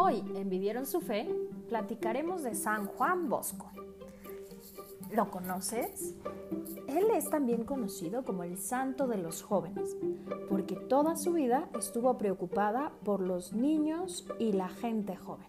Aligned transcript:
Hoy 0.00 0.22
en 0.36 0.48
Vivieron 0.48 0.86
su 0.86 1.00
Fe 1.00 1.28
platicaremos 1.68 2.44
de 2.44 2.54
San 2.54 2.86
Juan 2.86 3.28
Bosco. 3.28 3.68
¿Lo 5.10 5.28
conoces? 5.28 6.14
Él 6.86 7.10
es 7.12 7.28
también 7.28 7.64
conocido 7.64 8.24
como 8.24 8.44
el 8.44 8.58
santo 8.58 9.08
de 9.08 9.16
los 9.16 9.42
jóvenes, 9.42 9.96
porque 10.48 10.76
toda 10.76 11.16
su 11.16 11.32
vida 11.32 11.68
estuvo 11.76 12.16
preocupada 12.16 12.92
por 13.04 13.18
los 13.18 13.52
niños 13.52 14.24
y 14.38 14.52
la 14.52 14.68
gente 14.68 15.16
joven. 15.16 15.48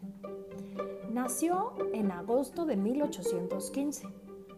Nació 1.11 1.73
en 1.93 2.11
agosto 2.11 2.66
de 2.66 2.75
1815, 2.75 4.07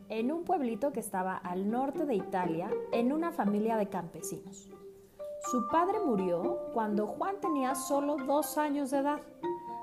en 0.08 0.32
un 0.32 0.46
pueblito 0.46 0.94
que 0.94 1.02
estaba 1.02 1.36
al 1.36 1.70
norte 1.70 2.06
de 2.06 2.16
Italia, 2.16 2.70
en 2.94 3.12
una 3.12 3.34
familia 3.34 3.76
de 3.76 3.90
campesinos. 3.90 4.70
Su 5.52 5.68
padre 5.68 6.00
murió 6.06 6.60
cuando 6.74 7.08
Juan 7.08 7.42
tenía 7.42 7.76
solo 7.76 8.16
dos 8.26 8.58
años 8.58 8.92
de 8.92 9.00
edad, 9.00 9.20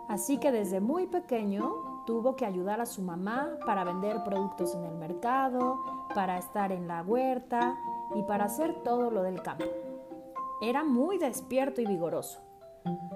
así 0.09 0.39
que 0.39 0.51
desde 0.51 0.81
muy 0.81 1.07
pequeño 1.07 2.03
tuvo 2.07 2.37
que 2.37 2.47
ayudar 2.47 2.81
a 2.81 2.87
su 2.87 3.03
mamá 3.03 3.51
para 3.67 3.85
vender 3.85 4.25
productos 4.25 4.75
en 4.75 4.85
el 4.85 4.95
mercado, 4.95 5.79
para 6.15 6.39
estar 6.39 6.73
en 6.73 6.89
la 6.89 7.03
huerta 7.03 7.77
y 8.15 8.23
para 8.23 8.45
hacer 8.45 8.83
todo 8.83 9.11
lo 9.11 9.23
del 9.23 9.43
campo. 9.43 9.67
Era 10.63 10.85
muy 10.85 11.19
despierto 11.19 11.81
y 11.81 11.87
vigoroso. 11.87 12.41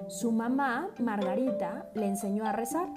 Su 0.07 0.31
mamá, 0.31 0.89
Margarita, 0.99 1.89
le 1.95 2.07
enseñó 2.07 2.45
a 2.45 2.51
rezar 2.51 2.89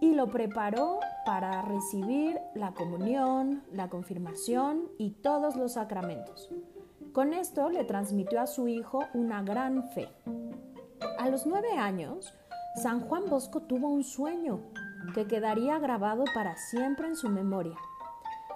y 0.00 0.14
lo 0.14 0.28
preparó 0.28 1.00
para 1.24 1.62
recibir 1.62 2.38
la 2.54 2.72
comunión, 2.72 3.64
la 3.72 3.88
confirmación 3.88 4.88
y 4.98 5.12
todos 5.12 5.56
los 5.56 5.72
sacramentos. 5.72 6.50
Con 7.12 7.32
esto 7.32 7.70
le 7.70 7.84
transmitió 7.84 8.40
a 8.40 8.46
su 8.46 8.68
hijo 8.68 9.04
una 9.14 9.42
gran 9.42 9.88
fe. 9.90 10.08
A 11.18 11.28
los 11.28 11.46
nueve 11.46 11.72
años, 11.76 12.34
San 12.74 13.00
Juan 13.00 13.24
Bosco 13.28 13.62
tuvo 13.62 13.88
un 13.88 14.04
sueño 14.04 14.60
que 15.14 15.26
quedaría 15.26 15.78
grabado 15.78 16.24
para 16.32 16.56
siempre 16.56 17.08
en 17.08 17.16
su 17.16 17.28
memoria. 17.28 17.76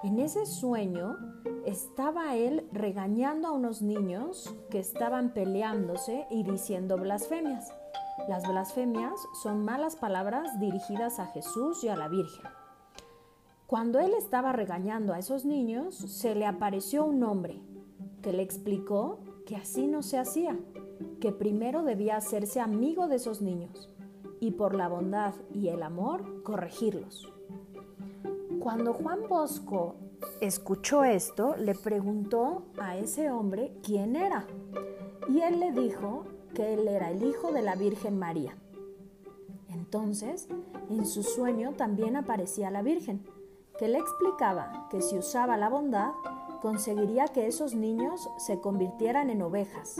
En 0.05 0.21
ese 0.21 0.47
sueño 0.47 1.17
estaba 1.65 2.37
él 2.37 2.69
regañando 2.73 3.49
a 3.49 3.53
unos 3.53 3.83
niños 3.83 4.55
que 4.71 4.79
estaban 4.79 5.31
peleándose 5.31 6.27
y 6.31 6.45
diciendo 6.45 6.99
blasfemias. 6.99 7.73
Las 8.29 8.47
blasfemias 8.47 9.15
son 9.43 9.65
malas 9.65 9.97
palabras 9.97 10.61
dirigidas 10.61 11.19
a 11.19 11.27
Jesús 11.27 11.83
y 11.83 11.89
a 11.89 11.97
la 11.97 12.09
Virgen. 12.09 12.45
Cuando 13.67 13.99
él 13.99 14.13
estaba 14.15 14.53
regañando 14.53 15.15
a 15.15 15.19
esos 15.19 15.45
niños, 15.45 15.97
se 15.97 16.35
le 16.35 16.47
apareció 16.47 17.05
un 17.05 17.25
hombre 17.25 17.61
que 18.21 18.33
le 18.33 18.43
explicó 18.43 19.21
que 19.47 19.57
así 19.57 19.89
no 19.89 20.03
se 20.03 20.19
hacía, 20.19 20.57
que 21.21 21.33
primero 21.33 21.83
debía 21.83 22.17
hacerse 22.17 22.61
amigo 22.61 23.09
de 23.09 23.17
esos 23.17 23.41
niños 23.41 23.92
y 24.43 24.51
por 24.51 24.75
la 24.75 24.89
bondad 24.89 25.35
y 25.55 25.69
el 25.69 25.85
amor 25.85 26.43
corregirlos. 26.43 27.33
Cuando 28.59 28.93
Juan 28.93 29.21
Bosco 29.29 29.95
escuchó 30.41 31.05
esto, 31.05 31.55
le 31.57 31.77
preguntó 31.77 32.65
a 32.77 32.97
ese 32.97 33.31
hombre 33.31 33.73
quién 33.85 34.17
era 34.17 34.49
y 35.29 35.43
él 35.43 35.61
le 35.61 35.71
dijo 35.71 36.25
que 36.57 36.75
él 36.75 36.89
era 36.89 37.13
el 37.13 37.23
hijo 37.23 37.53
de 37.53 37.63
la 37.63 37.77
Virgen 37.77 38.19
María. 38.19 38.57
Entonces, 39.69 40.49
en 40.91 41.07
su 41.07 41.23
sueño 41.23 41.75
también 41.75 42.17
aparecía 42.17 42.69
la 42.73 42.83
Virgen, 42.83 43.25
que 43.79 43.87
le 43.87 43.99
explicaba 43.99 44.89
que 44.91 45.03
si 45.03 45.17
usaba 45.17 45.57
la 45.57 45.69
bondad, 45.69 46.11
conseguiría 46.61 47.29
que 47.29 47.47
esos 47.47 47.77
niños 47.77 48.29
se 48.39 48.61
convirtieran 48.61 49.31
en 49.31 49.41
ovejas. 49.41 49.99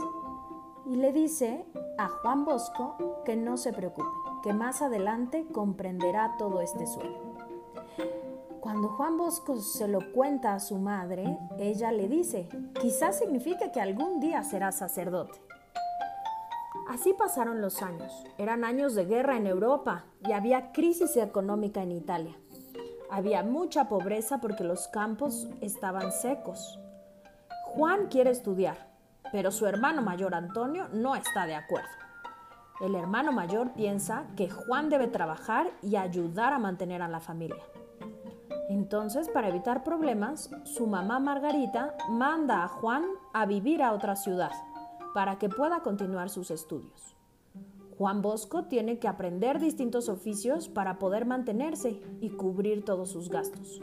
Y 0.85 0.97
le 0.97 1.13
dice 1.13 1.65
a 1.97 2.09
Juan 2.09 2.43
Bosco 2.43 2.97
que 3.23 3.37
no 3.37 3.55
se 3.55 3.71
preocupe, 3.71 4.22
que 4.43 4.53
más 4.53 4.81
adelante 4.81 5.47
comprenderá 5.51 6.35
todo 6.37 6.61
este 6.61 6.85
sueño. 6.85 7.33
Cuando 8.59 8.89
Juan 8.89 9.17
Bosco 9.17 9.59
se 9.61 9.87
lo 9.87 10.11
cuenta 10.13 10.53
a 10.53 10.59
su 10.59 10.77
madre, 10.77 11.37
ella 11.57 11.91
le 11.91 12.07
dice, 12.07 12.49
quizás 12.81 13.19
signifique 13.19 13.71
que 13.71 13.81
algún 13.81 14.19
día 14.19 14.43
será 14.43 14.71
sacerdote. 14.71 15.39
Así 16.89 17.13
pasaron 17.13 17.61
los 17.61 17.81
años. 17.81 18.11
Eran 18.37 18.63
años 18.63 18.95
de 18.95 19.05
guerra 19.05 19.37
en 19.37 19.47
Europa 19.47 20.05
y 20.21 20.33
había 20.33 20.71
crisis 20.71 21.15
económica 21.17 21.81
en 21.81 21.91
Italia. 21.91 22.35
Había 23.09 23.43
mucha 23.43 23.87
pobreza 23.87 24.39
porque 24.39 24.63
los 24.63 24.87
campos 24.89 25.47
estaban 25.61 26.11
secos. 26.11 26.79
Juan 27.65 28.07
quiere 28.07 28.31
estudiar, 28.31 28.87
pero 29.31 29.51
su 29.51 29.65
hermano 29.65 30.01
mayor 30.01 30.35
Antonio 30.35 30.87
no 30.91 31.15
está 31.15 31.45
de 31.45 31.55
acuerdo. 31.55 32.02
El 32.83 32.95
hermano 32.95 33.31
mayor 33.31 33.71
piensa 33.71 34.25
que 34.35 34.49
Juan 34.49 34.89
debe 34.89 35.07
trabajar 35.07 35.71
y 35.81 35.95
ayudar 35.95 36.51
a 36.51 36.59
mantener 36.59 37.01
a 37.01 37.07
la 37.07 37.21
familia. 37.21 37.63
Entonces, 38.67 39.29
para 39.29 39.47
evitar 39.47 39.85
problemas, 39.85 40.49
su 40.65 40.85
mamá 40.85 41.17
Margarita 41.19 41.95
manda 42.09 42.61
a 42.65 42.67
Juan 42.67 43.05
a 43.31 43.45
vivir 43.45 43.81
a 43.81 43.93
otra 43.93 44.17
ciudad 44.17 44.51
para 45.13 45.39
que 45.39 45.47
pueda 45.47 45.79
continuar 45.79 46.29
sus 46.29 46.51
estudios. 46.51 47.15
Juan 47.97 48.21
Bosco 48.21 48.65
tiene 48.65 48.99
que 48.99 49.07
aprender 49.07 49.61
distintos 49.61 50.09
oficios 50.09 50.67
para 50.67 50.99
poder 50.99 51.25
mantenerse 51.25 52.01
y 52.19 52.31
cubrir 52.31 52.83
todos 52.83 53.11
sus 53.11 53.29
gastos. 53.29 53.79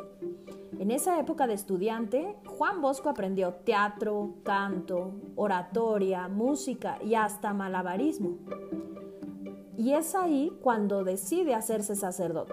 En 0.78 0.90
esa 0.90 1.18
época 1.18 1.46
de 1.46 1.54
estudiante, 1.54 2.36
Juan 2.44 2.82
Bosco 2.82 3.08
aprendió 3.08 3.54
teatro, 3.64 4.34
canto, 4.44 5.14
oratoria, 5.36 6.28
música 6.28 6.98
y 7.02 7.14
hasta 7.14 7.54
malabarismo. 7.54 8.36
Y 9.80 9.94
es 9.94 10.14
ahí 10.14 10.54
cuando 10.60 11.04
decide 11.04 11.54
hacerse 11.54 11.96
sacerdote. 11.96 12.52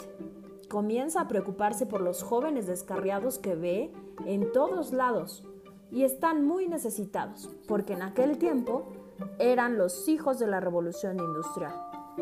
Comienza 0.69 1.19
a 1.19 1.27
preocuparse 1.27 1.85
por 1.85 1.99
los 1.99 2.23
jóvenes 2.23 2.67
descarriados 2.67 3.37
que 3.37 3.53
ve 3.53 3.91
en 4.25 4.53
todos 4.53 4.93
lados 4.93 5.43
y 5.91 6.05
están 6.05 6.45
muy 6.45 6.69
necesitados, 6.69 7.49
porque 7.67 7.91
en 7.91 8.01
aquel 8.01 8.37
tiempo 8.37 8.93
eran 9.39 9.77
los 9.77 10.07
hijos 10.07 10.39
de 10.39 10.47
la 10.47 10.61
revolución 10.61 11.19
industrial, 11.19 11.73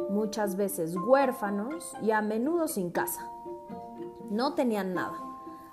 muchas 0.10 0.56
veces 0.56 0.96
huérfanos 0.96 1.94
y 2.02 2.10
a 2.10 2.24
menudo 2.24 2.68
sin 2.68 2.90
casa. 2.90 3.30
No 4.32 4.56
tenían 4.56 4.96
nada. 4.96 5.20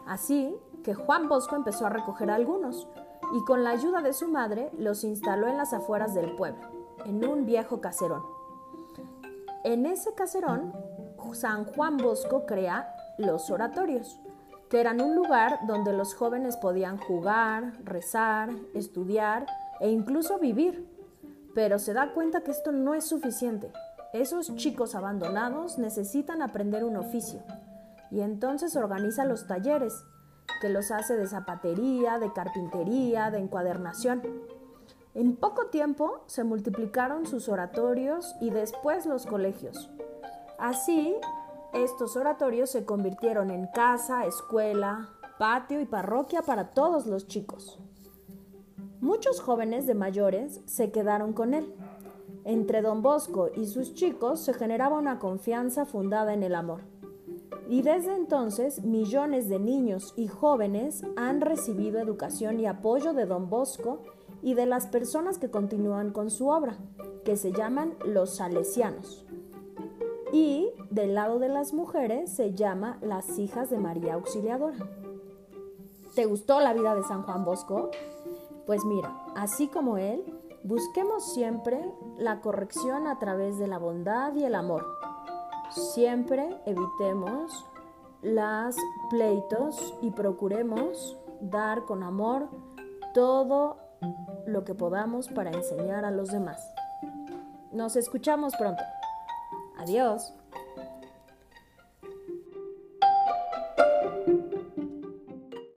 Así 0.05 0.55
que 0.85 0.93
Juan 0.93 1.31
Bosco 1.31 1.57
empezó 1.57 1.87
a 1.87 1.91
recoger 1.91 2.31
algunos 2.31 2.87
y 3.33 3.43
con 3.47 3.65
la 3.65 3.71
ayuda 3.71 4.03
de 4.03 4.13
su 4.13 4.29
madre 4.29 4.71
los 4.77 5.05
instaló 5.05 5.49
en 5.49 5.57
las 5.57 5.73
afueras 5.73 6.13
del 6.13 6.37
pueblo, 6.37 6.69
en 7.07 7.27
un 7.27 7.47
viejo 7.47 7.81
caserón. 7.81 8.42
En 9.65 9.87
ese 9.87 10.15
caserón, 10.15 10.73
San 11.33 11.65
Juan 11.65 11.97
Bosco 11.97 12.47
crea 12.47 12.95
los 13.19 13.51
oratorios, 13.51 14.21
que 14.69 14.81
eran 14.81 15.01
un 15.01 15.15
lugar 15.15 15.61
donde 15.67 15.93
los 15.93 16.15
jóvenes 16.15 16.57
podían 16.57 16.99
jugar, 16.99 17.73
rezar, 17.85 18.51
estudiar 18.75 19.47
e 19.81 19.91
incluso 19.91 20.39
vivir 20.39 20.93
pero 21.55 21.79
se 21.79 21.93
da 21.93 22.13
cuenta 22.13 22.43
que 22.43 22.51
esto 22.51 22.73
no 22.73 22.95
es 22.95 23.05
suficiente. 23.05 23.71
Esos 24.13 24.55
chicos 24.57 24.95
abandonados 24.95 25.79
necesitan 25.79 26.43
aprender 26.43 26.85
un 26.85 26.97
oficio 26.97 27.43
y 28.11 28.21
entonces 28.21 28.77
organiza 28.77 29.25
los 29.25 29.47
talleres, 29.47 30.05
que 30.61 30.69
los 30.69 30.91
hace 30.91 31.17
de 31.17 31.27
zapatería, 31.27 32.19
de 32.19 32.33
carpintería, 32.33 33.31
de 33.31 33.39
encuadernación. 33.39 34.23
En 35.15 35.37
poco 35.37 35.67
tiempo 35.67 36.23
se 36.27 36.43
multiplicaron 36.43 37.27
sus 37.27 37.51
oratorios 37.51 38.35
y 38.41 38.49
después 38.49 39.05
los 39.05 39.27
colegios. 39.27 39.91
Así, 40.59 41.15
estos 41.75 42.17
oratorios 42.17 42.71
se 42.71 42.87
convirtieron 42.87 43.51
en 43.51 43.67
casa, 43.67 44.25
escuela, 44.25 45.11
patio 45.39 45.83
y 45.83 45.85
parroquia 45.85 46.41
para 46.41 46.71
todos 46.71 47.07
los 47.07 47.27
chicos. 47.27 47.79
Muchos 49.03 49.41
jóvenes 49.41 49.87
de 49.87 49.95
mayores 49.95 50.63
se 50.65 50.91
quedaron 50.91 51.35
con 51.35 51.53
él. 51.53 51.75
Entre 52.45 52.81
don 52.81 53.03
Bosco 53.03 53.51
y 53.55 53.67
sus 53.67 53.93
chicos 53.93 54.41
se 54.41 54.55
generaba 54.55 54.99
una 54.99 55.19
confianza 55.19 55.85
fundada 55.85 56.33
en 56.33 56.43
el 56.43 56.55
amor. 56.55 56.81
Y 57.69 57.83
desde 57.83 58.15
entonces 58.15 58.83
millones 58.83 59.49
de 59.51 59.59
niños 59.59 60.15
y 60.17 60.27
jóvenes 60.27 61.05
han 61.17 61.43
recibido 61.43 62.01
educación 62.01 62.61
y 62.61 62.67
apoyo 62.67 63.13
de 63.13 63.27
don 63.27 63.51
Bosco 63.51 64.03
y 64.43 64.55
de 64.55 64.67
las 64.67 64.87
personas 64.89 65.39
que 65.39 65.51
continúan 65.51 66.11
con 66.11 66.31
su 66.31 66.49
obra, 66.49 66.77
que 67.25 67.37
se 67.37 67.53
llaman 67.53 67.95
los 68.05 68.37
salesianos. 68.37 69.25
Y 70.33 70.71
del 70.91 71.15
lado 71.15 71.39
de 71.39 71.49
las 71.49 71.73
mujeres 71.73 72.35
se 72.35 72.53
llama 72.53 72.99
las 73.01 73.39
hijas 73.39 73.71
de 73.71 73.79
María 73.79 74.15
Auxiliadora. 74.15 74.79
¿Te 76.15 76.27
gustó 76.27 76.61
la 76.61 76.75
vida 76.75 76.95
de 76.95 77.03
San 77.05 77.23
Juan 77.23 77.45
Bosco? 77.45 77.91
Pues 78.67 78.85
mira, 78.85 79.17
así 79.35 79.69
como 79.69 79.97
Él, 79.97 80.23
busquemos 80.65 81.33
siempre 81.33 81.81
la 82.19 82.41
corrección 82.41 83.07
a 83.07 83.19
través 83.19 83.59
de 83.59 83.67
la 83.67 83.79
bondad 83.79 84.35
y 84.35 84.45
el 84.45 84.55
amor. 84.55 84.85
Siempre 85.71 86.61
evitemos 86.67 87.67
las 88.21 88.77
pleitos 89.11 89.95
y 90.01 90.11
procuremos 90.11 91.19
dar 91.41 91.85
con 91.85 92.03
amor 92.03 92.49
todo 93.15 93.82
lo 94.47 94.65
que 94.65 94.75
podamos 94.75 95.29
para 95.29 95.51
enseñar 95.51 96.05
a 96.05 96.11
los 96.11 96.31
demás. 96.31 96.73
Nos 97.73 97.97
escuchamos 97.97 98.55
pronto. 98.57 98.83
Adiós. 99.79 100.35